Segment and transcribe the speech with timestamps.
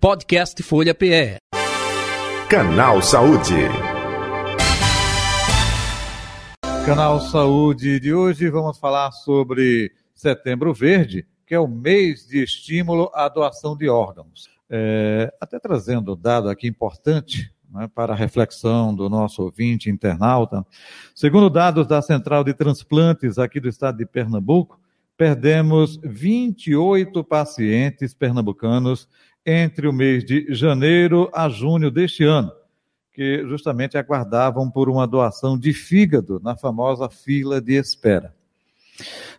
[0.00, 1.36] Podcast Folha PE.
[2.48, 3.52] Canal Saúde.
[6.86, 13.10] Canal Saúde de hoje vamos falar sobre Setembro Verde, que é o mês de estímulo
[13.12, 14.48] à doação de órgãos.
[14.70, 20.64] É, até trazendo dado aqui importante né, para a reflexão do nosso ouvinte internauta.
[21.14, 24.80] Segundo dados da Central de Transplantes aqui do estado de Pernambuco,
[25.14, 29.06] perdemos 28 pacientes pernambucanos
[29.44, 32.52] entre o mês de janeiro a junho deste ano,
[33.12, 38.34] que justamente aguardavam por uma doação de fígado na famosa fila de espera.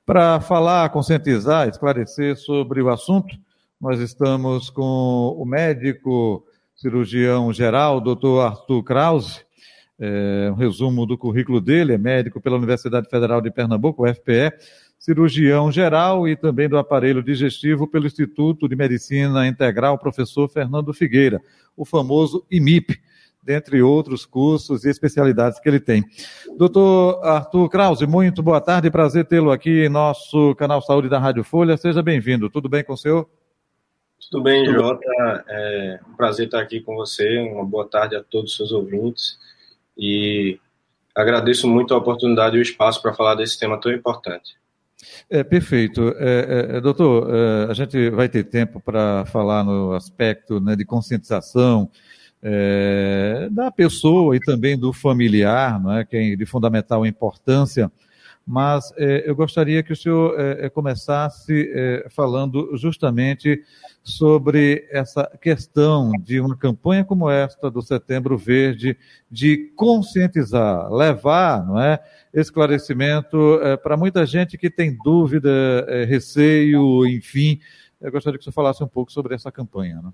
[0.05, 3.37] Para falar, conscientizar, esclarecer sobre o assunto,
[3.79, 9.41] nós estamos com o médico cirurgião geral, doutor Arthur Krause.
[9.99, 14.51] É, um resumo do currículo dele, é médico pela Universidade Federal de Pernambuco, UFPE,
[15.01, 21.41] cirurgião geral e também do aparelho digestivo pelo Instituto de Medicina Integral Professor Fernando Figueira,
[21.75, 23.01] o famoso IMIP,
[23.41, 26.05] dentre outros cursos e especialidades que ele tem.
[26.55, 31.43] Doutor Arthur Krause, muito boa tarde, prazer tê-lo aqui em nosso canal Saúde da Rádio
[31.43, 31.75] Folha.
[31.77, 32.47] Seja bem-vindo.
[32.47, 33.27] Tudo bem com o senhor?
[34.29, 35.03] Tudo bem, Jota.
[35.49, 37.39] É um prazer estar aqui com você.
[37.39, 39.39] Uma boa tarde a todos os seus ouvintes.
[39.97, 40.59] E
[41.15, 44.60] agradeço muito a oportunidade e o espaço para falar desse tema tão importante.
[45.29, 46.13] É, perfeito.
[46.17, 50.75] É, é, é, doutor, é, a gente vai ter tempo para falar no aspecto né,
[50.75, 51.89] de conscientização
[52.41, 57.91] é, da pessoa e também do familiar, não é, que é de fundamental importância,
[58.51, 60.35] mas é, eu gostaria que o senhor
[60.71, 61.71] começasse
[62.09, 63.63] falando justamente
[64.03, 68.97] sobre essa questão de uma campanha como esta do Setembro Verde,
[69.29, 72.03] de conscientizar, levar, não é?
[72.33, 75.49] esclarecimento para muita gente que tem dúvida,
[76.05, 77.57] receio, enfim.
[78.01, 80.01] Eu gostaria que você falasse um pouco sobre essa campanha.
[80.01, 80.11] Né?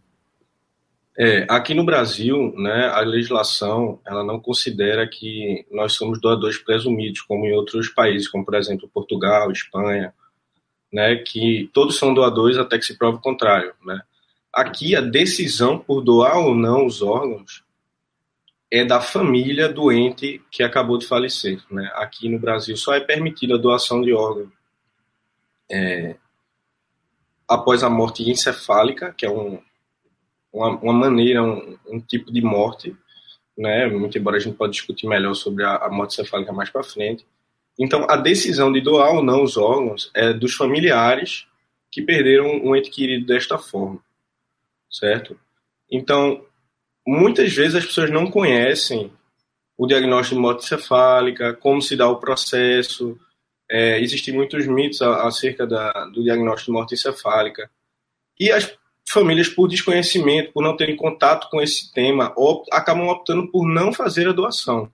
[1.20, 7.22] É, aqui no Brasil, né, a legislação ela não considera que nós somos doadores presumidos,
[7.22, 10.14] como em outros países, como por exemplo Portugal, Espanha,
[10.94, 13.74] né, que todos são doadores até que se prove o contrário.
[13.84, 14.00] Né?
[14.54, 17.64] Aqui a decisão por doar ou não os órgãos
[18.70, 21.60] é da família doente que acabou de falecer.
[21.72, 21.90] Né?
[21.96, 24.52] Aqui no Brasil só é permitida a doação de órgãos
[25.72, 26.16] é,
[27.48, 29.60] após a morte encefálica, que é um,
[30.52, 32.96] uma, uma, maneira, um, um, tipo de morte,
[33.58, 33.88] né?
[33.88, 37.26] muito embora a gente pode discutir melhor sobre a, a morte encefálica mais para frente.
[37.80, 41.46] Então, a decisão de doar ou não os órgãos é dos familiares
[41.92, 44.00] que perderam um ente querido desta forma,
[44.90, 45.40] certo?
[45.90, 46.44] Então,
[47.06, 49.12] muitas vezes as pessoas não conhecem
[49.78, 53.18] o diagnóstico de morte encefálica, como se dá o processo.
[53.70, 57.70] É, existem muitos mitos acerca da, do diagnóstico de morte encefálica.
[58.40, 58.76] E as
[59.10, 63.94] famílias, por desconhecimento, por não terem contato com esse tema, opt, acabam optando por não
[63.94, 64.92] fazer a doação.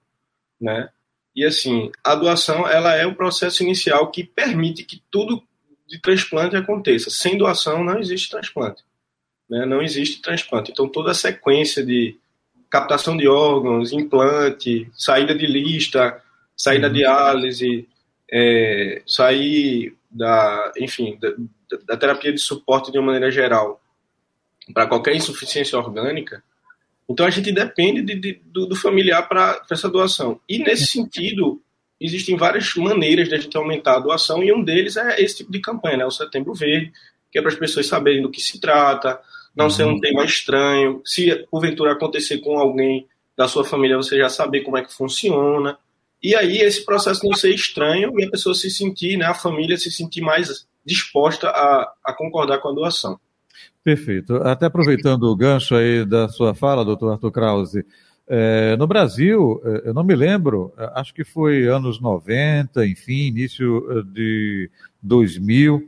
[0.59, 0.89] Né?
[1.35, 5.43] E assim, a doação ela é o processo inicial que permite que tudo
[5.87, 7.09] de transplante aconteça.
[7.09, 8.83] Sem doação não existe transplante
[9.53, 10.71] né, não existe transplante.
[10.71, 12.17] Então, toda a sequência de
[12.69, 16.19] captação de órgãos, implante, saída de lista,
[16.57, 16.93] saída uhum.
[16.93, 17.87] diálise,
[18.31, 21.29] é, sair da, enfim, da,
[21.85, 23.79] da, terapia de suporte de uma maneira geral
[24.71, 26.43] para qualquer insuficiência orgânica.
[27.09, 30.39] Então, a gente depende de, de, do, do, familiar para essa doação.
[30.47, 31.61] E, nesse sentido,
[31.99, 35.51] existem várias maneiras de a gente aumentar a doação, e um deles é esse tipo
[35.51, 36.91] de campanha, né, o Setembro Verde,
[37.31, 39.19] que é para as pessoas saberem do que se trata,
[39.55, 39.99] não ser um uhum.
[39.99, 41.01] tema estranho.
[41.05, 45.77] Se porventura acontecer com alguém da sua família, você já saber como é que funciona.
[46.21, 49.77] E aí esse processo não ser estranho e a pessoa se sentir, né, a família
[49.77, 53.19] se sentir mais disposta a, a concordar com a doação.
[53.83, 54.37] Perfeito.
[54.37, 57.85] Até aproveitando o gancho aí da sua fala, doutor Arthur Krause,
[58.25, 63.27] é, no Brasil, é, eu não me lembro, é, acho que foi anos 90, enfim,
[63.27, 65.85] início é, de 2000,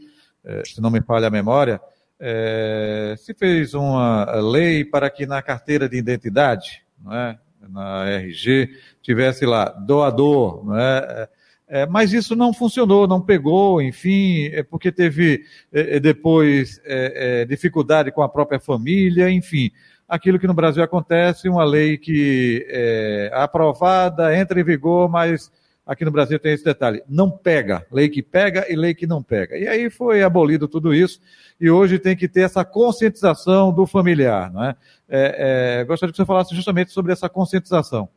[0.63, 1.81] se não me falha a memória,
[2.19, 7.39] é, se fez uma lei para que na carteira de identidade, não é?
[7.67, 8.69] na RG,
[9.01, 11.27] tivesse lá doador, não é?
[11.67, 17.41] É, mas isso não funcionou, não pegou, enfim, é porque teve é, é depois é,
[17.41, 19.71] é, dificuldade com a própria família, enfim.
[20.07, 25.51] Aquilo que no Brasil acontece, uma lei que é aprovada, entra em vigor, mas
[25.85, 29.21] Aqui no Brasil tem esse detalhe: não pega, lei que pega e lei que não
[29.21, 29.55] pega.
[29.55, 31.21] E aí foi abolido tudo isso,
[31.61, 34.51] e hoje tem que ter essa conscientização do familiar.
[34.51, 34.75] Não é?
[35.07, 38.09] É, é, gostaria que você falasse justamente sobre essa conscientização.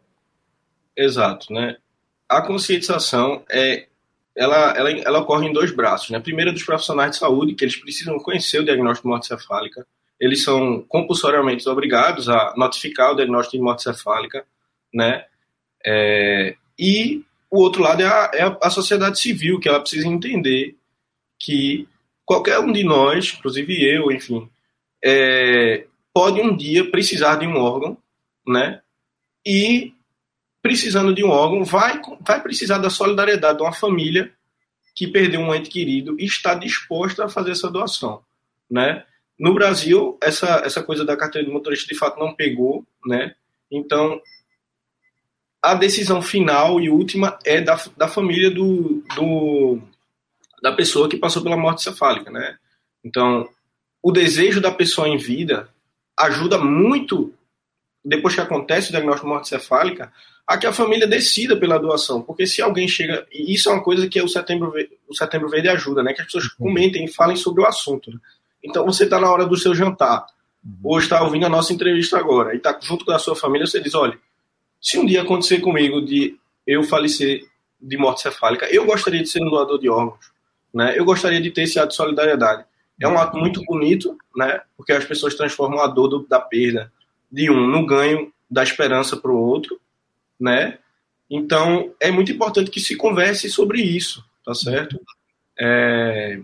[0.96, 1.52] Exato.
[1.52, 1.76] Né?
[2.28, 3.86] A conscientização é,
[4.36, 6.10] ela, ela, ela ocorre em dois braços.
[6.10, 6.20] Né?
[6.20, 9.86] Primeiro, dos profissionais de saúde, que eles precisam conhecer o diagnóstico de morte cefálica,
[10.20, 14.44] eles são compulsoriamente obrigados a notificar o diagnóstico de morte cefálica,
[14.92, 15.24] né?
[15.84, 20.76] É, e o outro lado é a, é a sociedade civil, que ela precisa entender
[21.38, 21.88] que
[22.24, 24.48] qualquer um de nós, inclusive eu, enfim,
[25.02, 27.96] é, pode um dia precisar de um órgão,
[28.46, 28.80] né?
[29.46, 29.94] E
[30.62, 34.32] precisando de um órgão, vai, vai precisar da solidariedade de uma família
[34.94, 38.22] que perdeu um ente querido e está disposta a fazer essa doação,
[38.70, 39.04] né?
[39.38, 43.36] No Brasil, essa, essa coisa da carteira de motorista de fato não pegou, né?
[43.70, 44.20] Então,
[45.62, 49.78] a decisão final e última é da, da família do, do,
[50.60, 52.58] da pessoa que passou pela morte cefálica, né?
[53.04, 53.48] Então,
[54.02, 55.68] o desejo da pessoa em vida
[56.18, 57.32] ajuda muito,
[58.08, 60.12] depois que acontece o diagnóstico de morte cefálica,
[60.46, 62.22] a que a família decida pela doação.
[62.22, 63.26] Porque se alguém chega.
[63.30, 64.72] E isso é uma coisa que o Setembro,
[65.08, 66.12] o Setembro Verde ajuda, né?
[66.14, 66.68] Que as pessoas uhum.
[66.68, 68.10] comentem e falem sobre o assunto.
[68.10, 68.18] Né?
[68.64, 70.26] Então, você está na hora do seu jantar,
[70.64, 70.78] uhum.
[70.84, 73.80] ou está ouvindo a nossa entrevista agora, e está junto com a sua família, você
[73.80, 74.18] diz: olha
[74.80, 77.42] se um dia acontecer comigo de eu falecer
[77.80, 80.32] de morte cefálica, eu gostaria de ser um doador de órgãos,
[80.72, 80.94] né?
[80.96, 82.64] Eu gostaria de ter esse ato de solidariedade.
[83.00, 84.60] É um ato muito bonito, né?
[84.76, 86.92] Porque as pessoas transformam a dor do, da perda
[87.30, 89.78] de um no ganho da esperança para o outro,
[90.38, 90.78] né?
[91.30, 94.98] Então é muito importante que se converse sobre isso, tá certo?
[95.58, 96.40] É...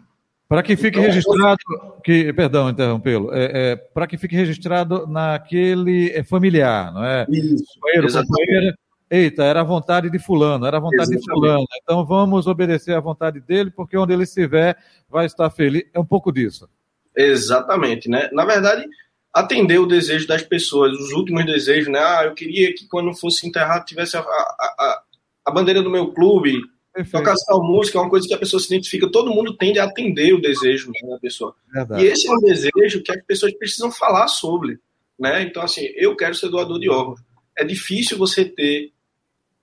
[0.46, 1.58] Para que fique então, registrado,
[2.04, 7.26] que, perdão, interrompê-lo, é, é para que fique registrado naquele é, familiar, não é?
[7.30, 8.78] Isso, companheiro, companheira,
[9.10, 11.24] eita, era a vontade de fulano, era a vontade Exatamente.
[11.24, 14.76] de fulano, então vamos obedecer à vontade dele, porque onde ele estiver
[15.08, 16.68] vai estar feliz, é um pouco disso.
[17.16, 18.28] Exatamente, né?
[18.32, 18.86] Na verdade,
[19.34, 21.98] atender o desejo das pessoas, os últimos desejos, né?
[21.98, 25.02] Ah, eu queria que quando fosse enterrado tivesse a, a, a,
[25.46, 26.62] a bandeira do meu clube,
[27.10, 29.84] Tocar tal música é uma coisa que a pessoa se identifica, todo mundo tende a
[29.84, 31.52] atender o desejo né, da pessoa.
[31.66, 32.04] Verdade.
[32.04, 34.78] E esse é um desejo que as pessoas precisam falar sobre.
[35.18, 35.42] Né?
[35.42, 37.20] Então, assim, eu quero ser doador de órgãos.
[37.58, 38.92] É difícil você ter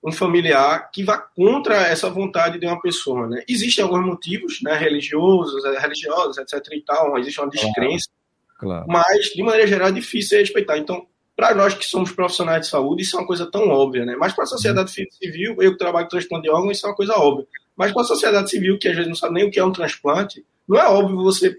[0.04, 3.26] um familiar que vá contra essa vontade de uma pessoa.
[3.26, 3.42] Né?
[3.48, 6.60] Existem alguns motivos né, religiosos, religiosos, etc.
[6.72, 8.08] e tal, existe uma descrença.
[8.08, 8.21] Claro.
[8.62, 8.86] Claro.
[8.86, 10.78] Mas, de maneira geral, é difícil respeitar.
[10.78, 11.04] Então,
[11.36, 14.14] para nós que somos profissionais de saúde, isso é uma coisa tão óbvia, né?
[14.16, 15.06] Mas para a sociedade uhum.
[15.10, 17.44] civil, eu que trabalho com transplante de órgãos, isso é uma coisa óbvia.
[17.76, 19.72] Mas para a sociedade civil, que às vezes não sabe nem o que é um
[19.72, 21.58] transplante, não é óbvio você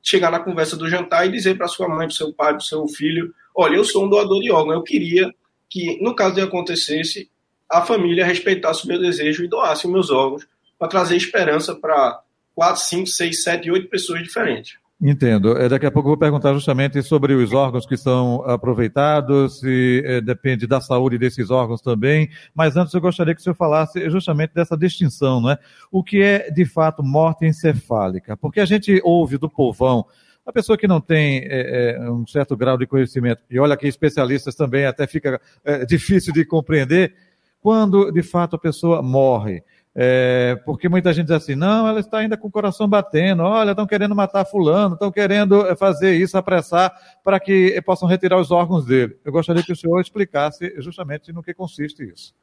[0.00, 2.86] chegar na conversa do jantar e dizer para sua mãe, para seu pai, para seu
[2.86, 5.34] filho, olha, eu sou um doador de órgãos, eu queria
[5.68, 7.28] que, no caso de acontecesse,
[7.68, 10.46] a família respeitasse o meu desejo e doasse os meus órgãos
[10.78, 12.20] para trazer esperança para
[12.54, 14.76] quatro, cinco, seis, sete, oito pessoas diferentes.
[15.06, 15.58] Entendo.
[15.58, 20.02] É, daqui a pouco eu vou perguntar justamente sobre os órgãos que são aproveitados, se
[20.02, 22.30] é, depende da saúde desses órgãos também.
[22.54, 25.58] Mas antes eu gostaria que o senhor falasse justamente dessa distinção, não é?
[25.92, 28.34] O que é de fato morte encefálica?
[28.34, 30.06] Porque a gente ouve do povão
[30.46, 33.86] a pessoa que não tem é, é, um certo grau de conhecimento, e olha que
[33.86, 37.14] especialistas também até fica é, difícil de compreender,
[37.60, 39.62] quando de fato a pessoa morre.
[39.96, 43.70] É, porque muita gente diz assim, não, ela está ainda com o coração batendo, olha,
[43.70, 46.92] estão querendo matar fulano, estão querendo é, fazer isso, apressar,
[47.22, 49.16] para que possam retirar os órgãos dele.
[49.24, 52.34] Eu gostaria que o senhor explicasse justamente no que consiste isso.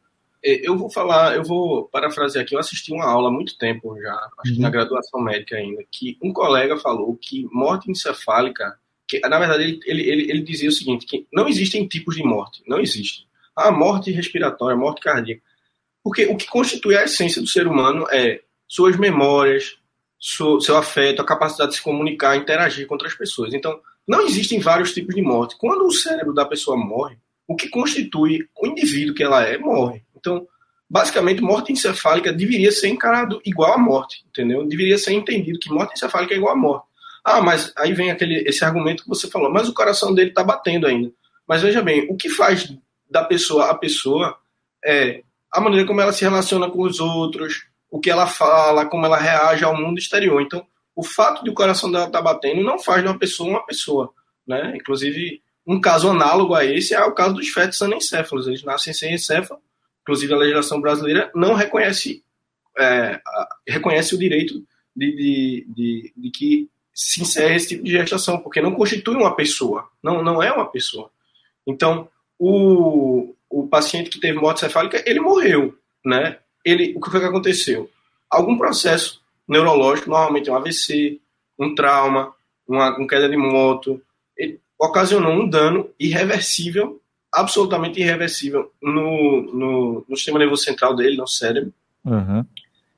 [0.44, 3.95] É, eu vou falar, eu vou parafrasear aqui, eu assisti uma aula há muito tempo
[4.01, 4.56] já, acho uhum.
[4.56, 4.71] que na uhum.
[4.71, 8.75] graduação médica ainda, que um colega falou que morte encefálica,
[9.07, 12.24] que na verdade ele, ele, ele, ele dizia o seguinte, que não existem tipos de
[12.24, 13.28] morte, não existe.
[13.54, 15.44] A morte respiratória, morte cardíaca,
[16.04, 19.78] porque o que constitui a essência do ser humano é suas memórias,
[20.20, 23.54] seu, seu afeto, a capacidade de se comunicar, interagir com outras pessoas.
[23.54, 25.58] Então, não existem vários tipos de morte.
[25.58, 27.18] Quando o cérebro da pessoa morre,
[27.48, 30.04] o que constitui o indivíduo que ela é morre.
[30.16, 30.48] Então,
[30.90, 34.66] basicamente, morte encefálica deveria ser encarado igual à morte, entendeu?
[34.66, 36.86] Deveria ser entendido que morte encefálica é igual à morte.
[37.24, 40.44] Ah, mas aí vem aquele esse argumento que você falou, mas o coração dele está
[40.44, 41.12] batendo ainda.
[41.48, 42.74] Mas veja bem, o que faz
[43.10, 44.38] da pessoa a pessoa
[44.84, 49.06] é a maneira como ela se relaciona com os outros, o que ela fala, como
[49.06, 50.42] ela reage ao mundo exterior.
[50.42, 50.66] Então,
[50.96, 53.66] o fato de o coração dela estar tá batendo não faz de uma pessoa uma
[53.66, 54.14] pessoa,
[54.48, 54.74] né?
[54.76, 58.48] Inclusive, um caso análogo a esse é o caso dos fetos anencéfalos.
[58.48, 59.62] Eles nascem sem encéfalo.
[60.02, 62.24] Inclusive, a legislação brasileira não reconhece,
[62.78, 63.22] é,
[63.68, 64.64] reconhece o direito
[64.96, 69.36] de, de, de, de que se encerre esse tipo de gestação, porque não constitui uma
[69.36, 71.10] pessoa, não, não é uma pessoa.
[71.66, 76.38] Então, o, o paciente que teve morte cefálica, ele morreu, né?
[76.64, 77.90] Ele, o que foi que aconteceu?
[78.30, 81.20] Algum processo neurológico, normalmente um AVC,
[81.60, 82.34] um trauma,
[82.68, 84.02] uma, uma queda de moto,
[84.80, 87.00] ocasionou um dano irreversível,
[87.31, 91.72] absolutamente irreversível no, no, no sistema nervoso central dele, no cérebro,
[92.04, 92.44] uhum.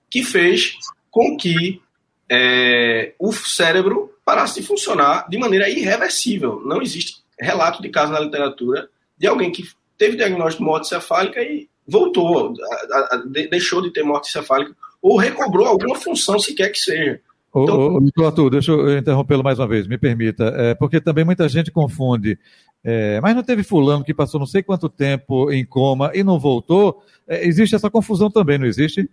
[0.09, 0.77] que fez
[1.11, 1.81] com que
[2.29, 6.61] é, o cérebro parasse de funcionar de maneira irreversível.
[6.65, 9.63] Não existe relato de caso na literatura de alguém que
[9.97, 12.53] teve diagnóstico de morte cefálica e voltou,
[12.91, 17.19] a, a, de, deixou de ter morte cefálica ou recobrou alguma função sequer que seja.
[17.55, 17.99] Então...
[18.17, 21.71] Ô, Arthur, deixa eu interrompê-lo mais uma vez, me permita, é, porque também muita gente
[21.71, 22.37] confunde.
[22.83, 26.39] É, mas não teve fulano que passou não sei quanto tempo em coma e não
[26.39, 27.01] voltou?
[27.27, 29.07] É, existe essa confusão também, não existe?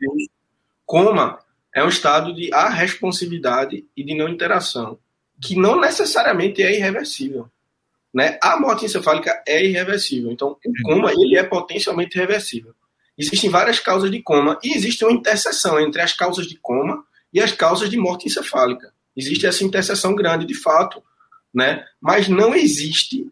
[0.86, 1.38] Coma
[1.74, 4.98] é um estado de arresponsividade e de não interação,
[5.40, 7.48] que não necessariamente é irreversível.
[8.12, 8.38] Né?
[8.42, 12.74] A morte encefálica é irreversível, então o coma ele é potencialmente reversível.
[13.16, 17.40] Existem várias causas de coma e existe uma interseção entre as causas de coma e
[17.40, 18.92] as causas de morte encefálica.
[19.16, 21.02] Existe essa interseção grande, de fato,
[21.52, 21.84] né?
[22.00, 23.30] mas não existe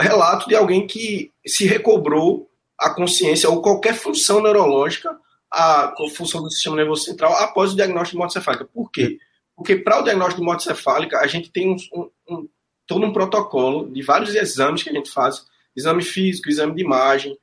[0.00, 5.16] relato de alguém que se recobrou a consciência ou qualquer função neurológica,
[5.50, 8.64] a função do sistema nervoso central, após o diagnóstico de morte cefálica.
[8.64, 9.18] Por quê?
[9.54, 12.48] Porque para o diagnóstico de morte cefálica, a gente tem um, um, um,
[12.92, 17.38] todo um protocolo de vários exames que a gente faz, exame físico, exame de imagem,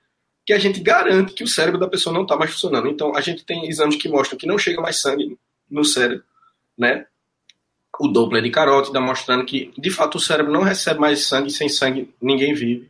[0.45, 2.87] que a gente garante que o cérebro da pessoa não está mais funcionando.
[2.87, 5.37] Então, a gente tem exames que mostram que não chega mais sangue
[5.69, 6.23] no cérebro,
[6.77, 7.05] né?
[7.99, 11.67] O Doppler de carótida mostrando que, de fato, o cérebro não recebe mais sangue, sem
[11.67, 12.89] sangue ninguém vive.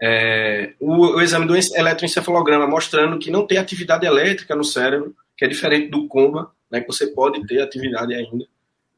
[0.00, 5.44] É, o, o, exame do eletroencefalograma mostrando que não tem atividade elétrica no cérebro, que
[5.44, 8.46] é diferente do coma, né, que você pode ter atividade ainda.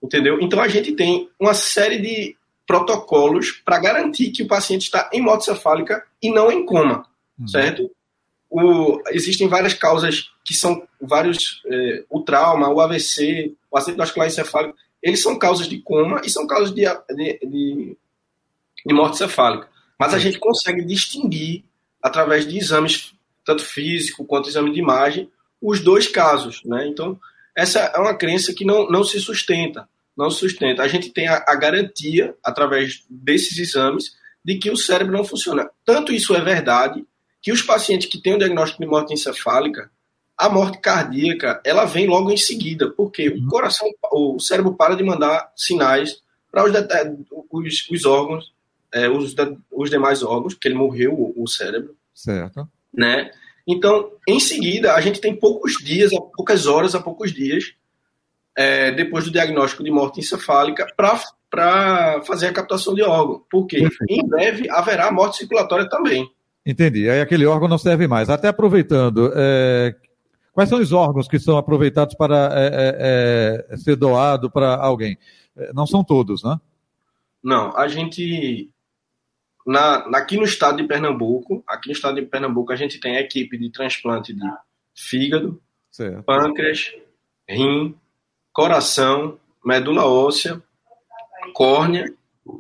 [0.02, 0.38] Entendeu?
[0.40, 2.36] Então, a gente tem uma série de
[2.66, 7.06] protocolos para garantir que o paciente está em morte cefálica e não em coma
[7.38, 7.49] uhum.
[7.49, 7.90] certo?
[8.49, 14.28] O, existem várias causas que são vários, é, o trauma, o AVC, o acidente vascular
[14.28, 17.97] encefálico, eles são causas de coma e são causas de, de, de,
[18.87, 19.68] de morte cefálica.
[19.99, 21.64] Mas a gente consegue distinguir,
[22.00, 25.30] através de exames, tanto físico quanto exame de imagem,
[25.61, 26.62] os dois casos.
[26.64, 26.87] Né?
[26.87, 27.18] Então,
[27.56, 29.88] essa é uma crença que não, não se sustenta.
[30.16, 30.83] Não sustenta.
[30.83, 35.68] A gente tem a, a garantia, através desses exames, de que o cérebro não funciona.
[35.85, 37.04] Tanto isso é verdade,
[37.42, 39.90] que os pacientes que têm o diagnóstico de morte encefálica,
[40.37, 43.49] a morte cardíaca, ela vem logo em seguida, porque o uhum.
[43.49, 46.73] coração, o cérebro para de mandar sinais para os,
[47.50, 48.52] os, os, órgãos,
[48.92, 49.35] é, os,
[49.73, 51.97] os demais órgãos, porque ele morreu o, o cérebro.
[52.14, 52.68] Certo.
[52.92, 53.30] Né?
[53.66, 57.75] Então, em seguida, a gente tem poucos dias, poucas horas a poucos dias,
[58.56, 63.42] é, depois do diagnóstico de morte encefálica, para fazer a captação de órgão.
[63.50, 64.12] Porque Perfeito.
[64.12, 66.28] em breve haverá morte circulatória também.
[66.64, 67.08] Entendi.
[67.08, 68.30] Aí aquele órgão não serve mais.
[68.30, 69.94] Até aproveitando, é,
[70.52, 75.18] quais são os órgãos que são aproveitados para é, é, é ser doado para alguém?
[75.56, 76.58] É, não são todos, né?
[77.42, 78.70] Não, a gente.
[79.66, 83.20] Na, aqui no estado de Pernambuco, aqui no estado de Pernambuco, a gente tem a
[83.20, 84.42] equipe de transplante de
[84.94, 86.23] fígado, certo.
[86.23, 86.92] pâncreas,
[87.49, 87.94] rim,
[88.54, 90.62] coração, medula óssea,
[91.52, 92.06] córnea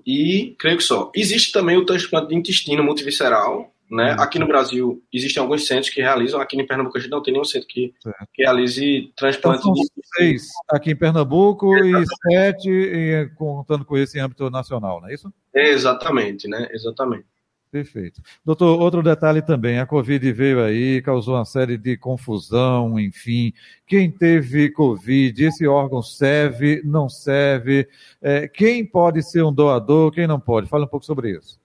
[0.04, 1.10] e creio que só.
[1.14, 4.16] Existe também o transplante de intestino multivisceral, né?
[4.18, 7.32] Aqui no Brasil existem alguns centros que realizam, aqui em Pernambuco a gente não tem
[7.32, 7.94] nenhum centro que,
[8.34, 9.60] que realize transplante.
[9.60, 9.84] Então, são
[10.16, 15.32] seis aqui em Pernambuco e sete contando com esse âmbito nacional, não é isso?
[15.54, 16.66] Exatamente, né?
[16.72, 17.26] Exatamente.
[17.74, 18.22] Perfeito.
[18.44, 23.52] Doutor, outro detalhe também, a Covid veio aí, causou uma série de confusão, enfim.
[23.84, 27.88] Quem teve Covid, esse órgão serve, não serve?
[28.22, 30.68] É, quem pode ser um doador, quem não pode?
[30.68, 31.58] Fala um pouco sobre isso.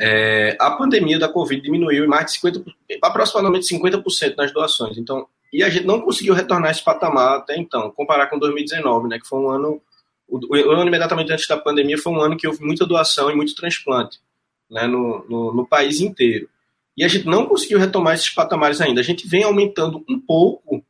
[0.00, 2.64] É, a pandemia da Covid diminuiu em mais de 50%,
[3.02, 4.96] aproximadamente 50% nas doações.
[4.96, 9.18] Então, e a gente não conseguiu retornar esse patamar até então, comparar com 2019, né,
[9.18, 9.82] que foi um ano,
[10.26, 13.36] o, o ano imediatamente antes da pandemia foi um ano que houve muita doação e
[13.36, 14.18] muito transplante
[14.70, 16.48] né, no, no, no país inteiro.
[16.96, 19.00] E a gente não conseguiu retomar esses patamares ainda.
[19.00, 20.84] A gente vem aumentando um pouco,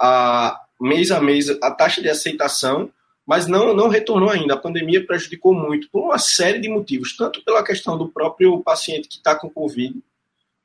[0.00, 2.90] a, mês a mês, a taxa de aceitação,
[3.26, 4.54] mas não, não retornou ainda.
[4.54, 9.08] A pandemia prejudicou muito por uma série de motivos, tanto pela questão do próprio paciente
[9.08, 9.94] que está com Covid,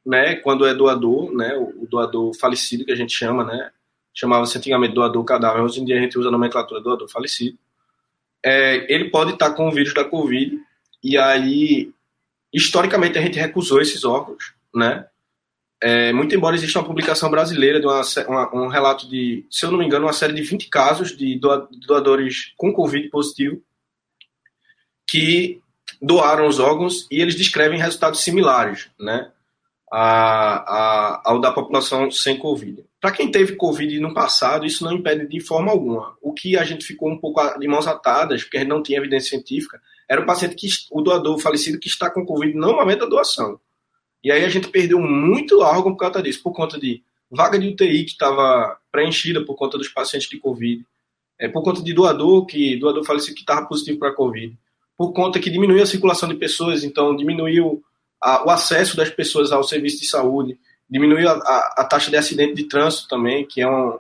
[0.06, 3.72] né, quando é doador, né, o, doador falecido que a gente chama, né,
[4.14, 7.58] chamava-se antigamente doador cadáver, hoje em dia a gente usa a nomenclatura doador falecido.
[8.46, 10.60] É, ele pode estar tá com o vírus da Covid
[11.04, 11.92] e aí,
[12.54, 15.06] historicamente, a gente recusou esses órgãos, né,
[15.84, 19.72] é, muito embora exista uma publicação brasileira de uma, uma, um relato de, se eu
[19.72, 21.38] não me engano, uma série de 20 casos de
[21.86, 23.62] doadores com Covid positivo
[25.06, 25.62] que
[26.02, 29.30] doaram os órgãos e eles descrevem resultados similares né,
[29.92, 32.86] a, a, ao da população sem Covid.
[33.02, 36.16] Para quem teve Covid no passado, isso não impede de forma alguma.
[36.22, 39.00] O que a gente ficou um pouco de mãos atadas, porque a gente não tinha
[39.00, 43.02] evidência científica, era o paciente que o doador falecido que está com Covid no momento
[43.02, 43.60] da doação.
[44.24, 47.68] E aí a gente perdeu muito órgão por conta disso, por conta de vaga de
[47.68, 50.86] UTI que estava preenchida por conta dos pacientes de Covid,
[51.40, 54.58] é, por conta de doador, que doador falecido que estava positivo para Covid,
[54.98, 57.84] por conta que diminuiu a circulação de pessoas, então diminuiu
[58.22, 60.58] a, o acesso das pessoas ao serviço de saúde,
[60.90, 63.98] diminuiu a, a, a taxa de acidente de trânsito também, que é um,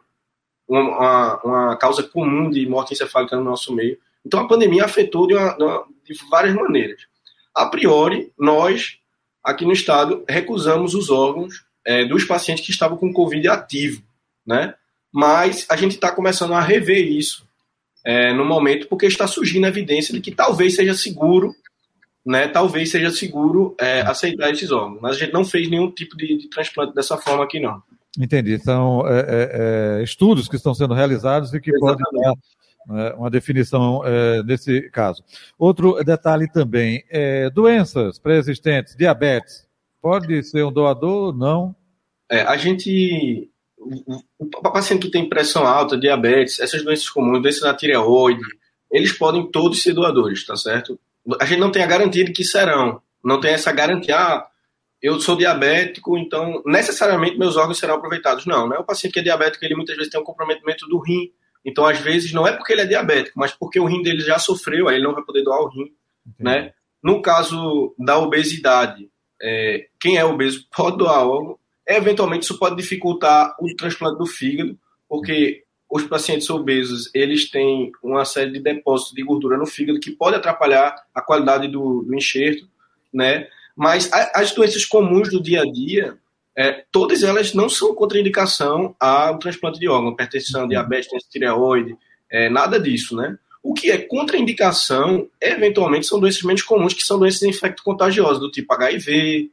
[0.67, 3.97] uma, uma, causa comum de morte encefálica no nosso meio.
[4.25, 5.55] Então a pandemia afetou de, uma,
[6.05, 7.01] de várias maneiras.
[7.53, 8.97] A priori, nós,
[9.43, 14.01] aqui no estado, recusamos os órgãos é, dos pacientes que estavam com Covid ativo,
[14.45, 14.73] né?
[15.11, 17.47] Mas a gente está começando a rever isso
[18.03, 21.53] é, no momento, porque está surgindo a evidência de que talvez seja seguro,
[22.25, 22.47] né?
[22.47, 24.99] Talvez seja seguro é, aceitar esses órgãos.
[25.01, 27.83] Mas a gente não fez nenhum tipo de, de transplante dessa forma aqui, não.
[28.17, 28.57] Entendi.
[28.59, 32.03] São é, é, é estudos que estão sendo realizados e que Exatamente.
[32.03, 32.33] podem dar
[32.87, 35.23] né, uma definição é, nesse caso.
[35.57, 39.67] Outro detalhe também, é, doenças pré-existentes, diabetes,
[40.01, 41.35] pode ser um doador?
[41.35, 41.75] Não?
[42.29, 47.73] É, a gente, o paciente que tem pressão alta, diabetes, essas doenças comuns, doença na
[47.73, 48.41] tireoide,
[48.91, 50.99] eles podem todos ser doadores, tá certo?
[51.39, 54.47] A gente não tem a garantia de que serão, não tem essa garantia, ah,
[55.03, 58.45] eu sou diabético, então necessariamente meus órgãos serão aproveitados.
[58.45, 58.77] Não, né?
[58.77, 61.29] O paciente que é diabético, ele muitas vezes tem um comprometimento do rim,
[61.65, 64.37] então, às vezes, não é porque ele é diabético, mas porque o rim dele já
[64.37, 65.93] sofreu, aí ele não vai poder doar o rim.
[66.39, 66.73] Né?
[67.01, 69.09] No caso da obesidade,
[69.41, 71.57] é, quem é obeso pode doar órgão.
[71.87, 74.77] Eventualmente, isso pode dificultar o transplante do fígado,
[75.07, 80.11] porque os pacientes obesos eles têm uma série de depósitos de gordura no fígado que
[80.11, 82.67] pode atrapalhar a qualidade do, do enxerto,
[83.13, 83.47] né?
[83.75, 86.17] Mas as doenças comuns do dia a dia,
[86.55, 91.95] é, todas elas não são contraindicação ao transplante de órgão, hipertensão, diabetes, tireoide,
[92.29, 93.37] é, nada disso, né?
[93.61, 98.73] O que é contraindicação, eventualmente, são doenças menos comuns, que são doenças infecto-contagiosas, do tipo
[98.73, 99.49] HIV,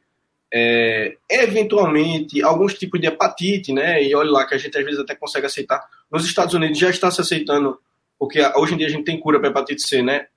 [0.53, 4.03] é, eventualmente, alguns tipos de hepatite, né?
[4.03, 5.81] E olha lá que a gente às vezes até consegue aceitar.
[6.11, 7.79] Nos Estados Unidos já está se aceitando,
[8.19, 10.27] porque hoje em dia a gente tem cura para hepatite C, né?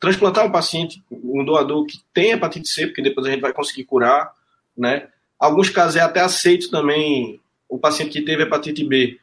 [0.00, 3.84] Transplantar um paciente, um doador que tem hepatite C, porque depois a gente vai conseguir
[3.84, 4.32] curar,
[4.76, 5.06] né?
[5.40, 9.18] Alguns casos é até aceito também o paciente que teve hepatite B.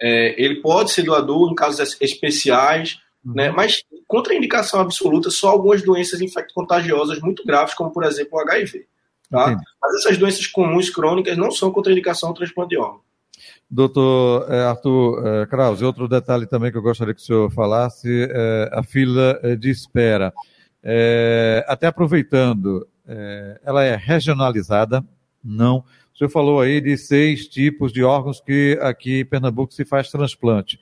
[0.00, 3.34] É, ele pode ser doador em casos especiais, uhum.
[3.34, 3.50] né?
[3.50, 8.84] mas contraindicação absoluta só algumas doenças infecto-contagiosas muito graves, como por exemplo o HIV.
[9.30, 9.58] Tá?
[9.80, 13.00] Mas essas doenças comuns crônicas não são contraindicação ao transplante de órgão.
[13.70, 18.28] Doutor é, Arthur é, Krause, outro detalhe também que eu gostaria que o senhor falasse
[18.30, 20.34] é a fila é, de espera.
[20.82, 25.02] É, até aproveitando, é, ela é regionalizada,
[25.44, 25.84] não.
[26.14, 30.10] O senhor falou aí de seis tipos de órgãos que aqui em Pernambuco se faz
[30.10, 30.78] transplante.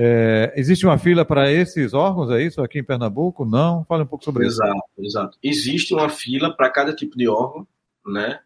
[0.00, 3.44] É, existe uma fila para esses órgãos, é isso, aqui em Pernambuco?
[3.44, 3.84] Não?
[3.84, 4.78] Fale um pouco sobre exato, isso.
[4.78, 5.38] Exato, exato.
[5.42, 7.66] Existe uma fila para cada tipo de órgão,
[8.06, 8.38] né?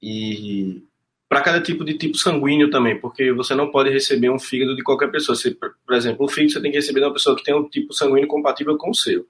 [0.00, 0.82] E
[1.28, 4.82] para cada tipo de tipo sanguíneo também, porque você não pode receber um fígado de
[4.82, 5.36] qualquer pessoa.
[5.36, 7.68] Você, por exemplo, o fígado você tem que receber de uma pessoa que tem um
[7.68, 9.26] tipo sanguíneo compatível com o seu.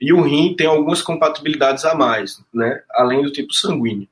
[0.00, 2.82] E o rim tem algumas compatibilidades a mais, né?
[2.92, 4.06] Além do tipo sanguíneo,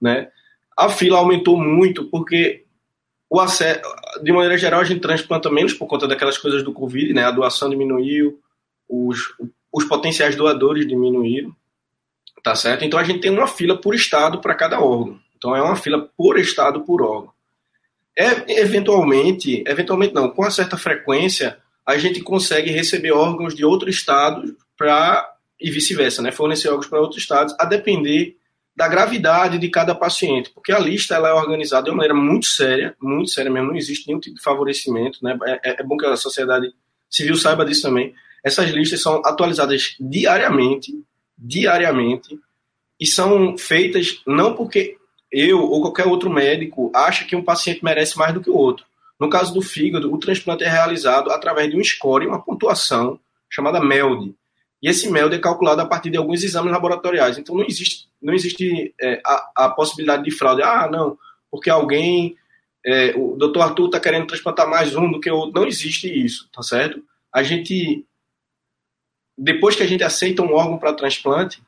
[0.00, 0.28] né?
[0.76, 2.64] A fila aumentou muito porque
[3.30, 3.80] o acesso,
[4.22, 7.24] de maneira geral, a gente transplanta menos por conta daquelas coisas do Covid, né?
[7.24, 8.38] A doação diminuiu,
[8.88, 9.18] os,
[9.72, 11.54] os potenciais doadores diminuíram,
[12.42, 12.84] tá certo?
[12.84, 15.18] Então a gente tem uma fila por estado para cada órgão.
[15.36, 17.32] Então é uma fila por estado por órgão.
[18.16, 23.96] É, eventualmente, eventualmente não, com uma certa frequência, a gente consegue receber órgãos de outros
[23.96, 26.30] estados para e vice-versa, né?
[26.30, 28.36] Fornecer órgãos para outros estados, a depender
[28.76, 32.46] da gravidade de cada paciente, porque a lista ela é organizada de uma maneira muito
[32.46, 35.38] séria, muito séria mesmo, não existe nenhum tipo de favorecimento, né?
[35.44, 36.72] É, é, é bom que a sociedade
[37.08, 38.12] civil saiba disso também.
[38.42, 40.92] Essas listas são atualizadas diariamente,
[41.38, 42.38] diariamente,
[43.00, 44.96] e são feitas não porque
[45.30, 48.84] eu ou qualquer outro médico acha que um paciente merece mais do que o outro.
[49.18, 53.80] No caso do fígado, o transplante é realizado através de um score, uma pontuação chamada
[53.80, 54.34] MELD,
[54.84, 57.38] e esse MELD é calculado a partir de alguns exames laboratoriais.
[57.38, 60.62] Então não existe, não existe é, a, a, possibilidade de fraude.
[60.62, 61.16] Ah, não,
[61.50, 62.36] porque alguém,
[62.84, 65.58] é, o doutor Arthur está querendo transplantar mais um do que o outro.
[65.58, 67.02] Não existe isso, tá certo?
[67.32, 68.04] A gente,
[69.38, 71.62] depois que a gente aceita um órgão para transplante,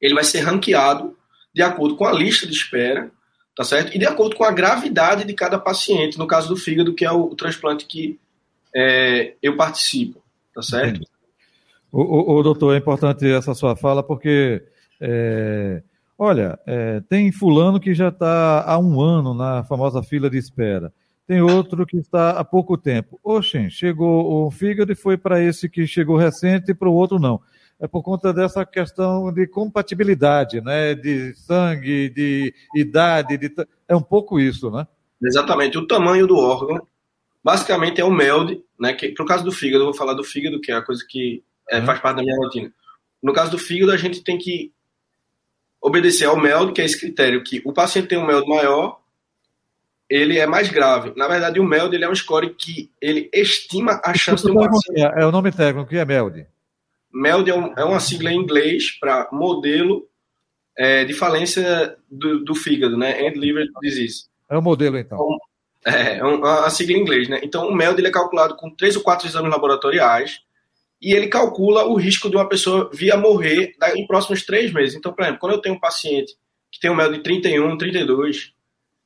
[0.00, 1.18] ele vai ser ranqueado
[1.52, 3.10] de acordo com a lista de espera,
[3.56, 3.92] tá certo?
[3.92, 7.10] E de acordo com a gravidade de cada paciente, no caso do fígado, que é
[7.10, 8.16] o, o transplante que
[8.72, 10.22] é, eu participo,
[10.54, 10.98] tá certo?
[10.98, 11.15] Entendi.
[11.96, 14.62] O, o, o, doutor, é importante essa sua fala, porque,
[15.00, 15.82] é,
[16.18, 20.92] olha, é, tem fulano que já está há um ano na famosa fila de espera.
[21.26, 23.18] Tem outro que está há pouco tempo.
[23.24, 27.18] Oxen, chegou o fígado e foi para esse que chegou recente e para o outro
[27.18, 27.40] não.
[27.80, 30.94] É por conta dessa questão de compatibilidade, né?
[30.94, 33.50] De sangue, de idade, de...
[33.88, 34.86] é um pouco isso, né?
[35.22, 35.78] Exatamente.
[35.78, 36.86] O tamanho do órgão
[37.42, 38.92] basicamente é o MELD, né?
[38.92, 41.42] Que, pro caso do fígado, eu vou falar do fígado, que é a coisa que
[41.70, 42.72] é, faz parte da minha rotina.
[43.22, 44.72] No caso do fígado, a gente tem que
[45.80, 49.00] obedecer ao MELD, que é esse critério que o paciente tem um MELD maior,
[50.08, 51.12] ele é mais grave.
[51.16, 54.54] Na verdade, o MELD ele é um score que ele estima a chance de um
[54.54, 55.00] paciente...
[55.00, 56.46] É, é o nome técnico, que é MELD?
[57.12, 60.06] MELD é, um, é uma sigla em inglês para modelo
[60.76, 63.26] é, de falência do, do, fígado, né?
[63.26, 64.26] End liver disease.
[64.48, 65.18] É o modelo, então.
[65.80, 67.40] então é, é uma sigla em inglês, né?
[67.42, 70.40] Então, o MELD ele é calculado com três ou quatro exames laboratoriais
[71.00, 74.96] e ele calcula o risco de uma pessoa vir a morrer em próximos três meses.
[74.96, 76.34] Então, por exemplo, quando eu tenho um paciente
[76.70, 78.52] que tem um MELD de 31, 32,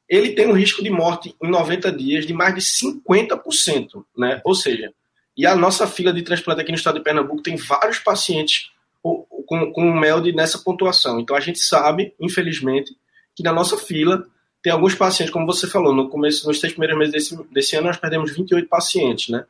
[0.08, 4.40] ele tem um risco de morte em 90 dias de mais de 50%, né?
[4.44, 4.92] Ou seja,
[5.36, 8.70] e a nossa fila de transplante aqui no estado de Pernambuco tem vários pacientes
[9.02, 11.20] com, com MELD nessa pontuação.
[11.20, 12.94] Então a gente sabe, infelizmente,
[13.34, 14.26] que na nossa fila
[14.62, 17.86] tem alguns pacientes, como você falou, no começo, nos três primeiros meses desse, desse ano,
[17.86, 19.44] nós perdemos 28 pacientes, né?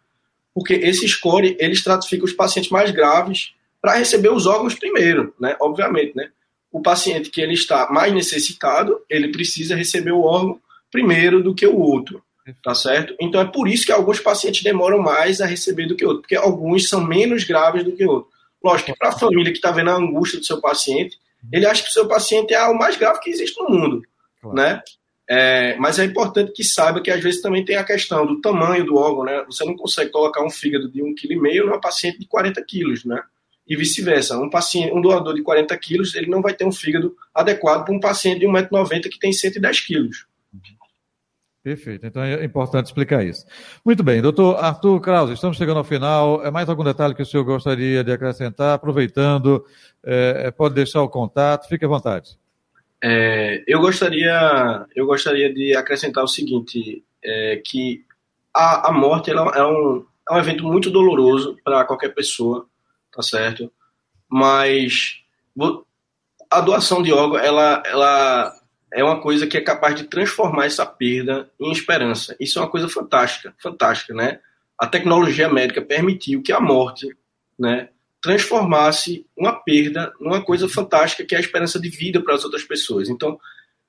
[0.55, 5.57] Porque esse score, ele estratifica os pacientes mais graves para receber os órgãos primeiro, né?
[5.61, 6.31] Obviamente, né?
[6.71, 10.61] O paciente que ele está mais necessitado, ele precisa receber o órgão
[10.91, 12.23] primeiro do que o outro,
[12.63, 13.15] tá certo?
[13.21, 16.37] Então é por isso que alguns pacientes demoram mais a receber do que outros, porque
[16.37, 18.33] alguns são menos graves do que outros.
[18.63, 21.19] Lógico que para a família que está vendo a angústia do seu paciente,
[21.51, 24.03] ele acha que o seu paciente é o mais grave que existe no mundo,
[24.41, 24.57] claro.
[24.57, 24.83] né?
[25.33, 28.85] É, mas é importante que saiba que às vezes também tem a questão do tamanho
[28.85, 29.45] do órgão, né?
[29.47, 33.23] Você não consegue colocar um fígado de 1,5 kg numa paciente de 40 quilos, né?
[33.65, 34.37] E vice-versa.
[34.37, 37.95] Um paciente, um doador de 40 quilos, ele não vai ter um fígado adequado para
[37.95, 40.27] um paciente de 1,90m que tem 110 quilos.
[41.63, 43.47] Perfeito, então é importante explicar isso.
[43.85, 46.45] Muito bem, doutor Arthur Krause, estamos chegando ao final.
[46.45, 48.75] É mais algum detalhe que o senhor gostaria de acrescentar?
[48.75, 49.65] Aproveitando,
[50.05, 52.37] é, é, pode deixar o contato, fique à vontade.
[53.03, 58.05] É, eu, gostaria, eu gostaria de acrescentar o seguinte, é, que
[58.55, 62.67] a, a morte ela é, um, é um evento muito doloroso para qualquer pessoa,
[63.13, 63.73] tá certo?
[64.29, 65.23] Mas
[66.51, 68.55] a doação de órgão, ela, ela
[68.93, 72.37] é uma coisa que é capaz de transformar essa perda em esperança.
[72.39, 74.41] Isso é uma coisa fantástica, fantástica, né?
[74.79, 77.15] A tecnologia médica permitiu que a morte,
[77.59, 77.91] né,
[78.23, 82.65] transformasse uma perda numa coisa fantástica que é a esperança de vida para as outras
[82.65, 83.09] pessoas.
[83.09, 83.39] Então,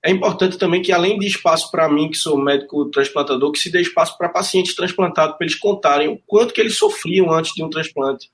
[0.03, 3.71] é importante também que além de espaço para mim, que sou médico transplantador, que se
[3.71, 7.63] dê espaço para pacientes transplantados, para eles contarem o quanto que eles sofriam antes de
[7.63, 8.31] um transplante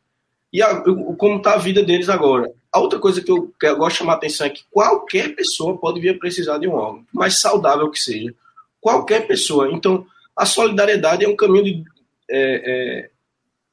[0.51, 0.81] e a,
[1.17, 2.51] como está a vida deles agora.
[2.71, 5.35] A outra coisa que eu, que eu gosto de chamar a atenção é que qualquer
[5.35, 8.33] pessoa pode vir a precisar de um órgão, mais saudável que seja.
[8.79, 9.69] Qualquer pessoa.
[9.71, 10.05] Então,
[10.35, 11.83] a solidariedade é um caminho de.
[12.29, 12.61] É,
[13.05, 13.09] é,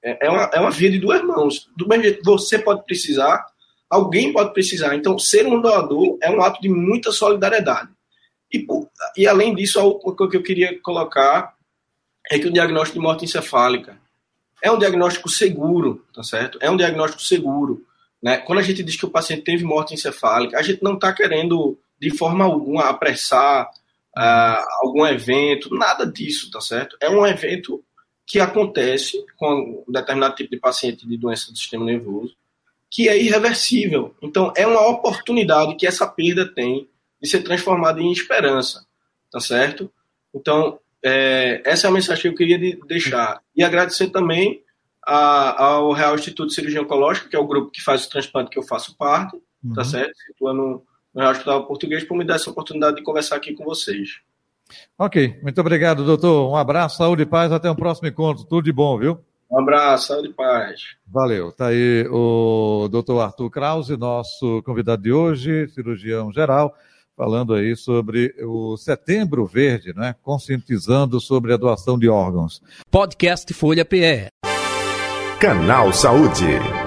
[0.05, 1.71] é, uma, é uma via de duas mãos.
[1.77, 3.45] Do mesmo jeito você pode precisar,
[3.89, 4.95] alguém pode precisar.
[4.95, 7.91] Então, ser um doador é um ato de muita solidariedade.
[8.53, 8.67] E,
[9.17, 11.55] e além disso, a última coisa que eu queria colocar
[12.31, 13.99] é que o diagnóstico de morte encefálica
[14.63, 16.59] é um diagnóstico seguro, tá certo?
[16.61, 17.85] É um diagnóstico seguro.
[18.23, 18.39] Né?
[18.39, 21.79] Quando a gente diz que o paciente teve morte encefálica, a gente não está querendo,
[22.01, 23.69] de forma alguma, apressar
[24.17, 26.97] uh, algum evento, nada disso, tá certo?
[26.99, 27.85] É um evento
[28.27, 32.35] que acontece com um determinado tipo de paciente de doença do sistema nervoso,
[32.91, 34.15] que é irreversível.
[34.23, 36.89] Então, é uma oportunidade que essa perda tem
[37.21, 38.87] de ser transformada em esperança,
[39.31, 39.91] tá certo?
[40.35, 43.41] Então, é, essa é a mensagem que eu queria deixar.
[43.55, 44.63] E agradecer também
[45.07, 48.51] a, ao Real Instituto de Cirurgia Oncológica, que é o grupo que faz o transplante
[48.51, 49.75] que eu faço parte, tá uhum.
[49.75, 50.17] tá certo?
[50.27, 50.83] Situa no,
[51.13, 54.21] no Real Hospital Português, por me dar essa oportunidade de conversar aqui com vocês.
[54.99, 56.51] Ok, muito obrigado, doutor.
[56.51, 58.45] Um abraço, saúde e paz, até o próximo encontro.
[58.45, 59.19] Tudo de bom, viu?
[59.51, 60.81] Um abraço, saúde e paz.
[61.07, 61.53] Valeu.
[61.53, 66.75] Tá aí o doutor Arthur Krause, nosso convidado de hoje, cirurgião geral
[67.17, 70.15] falando aí sobre o Setembro Verde, né?
[70.23, 72.61] conscientizando sobre a doação de órgãos.
[72.91, 74.29] Podcast Folha PE.
[75.41, 76.84] Canal Saúde.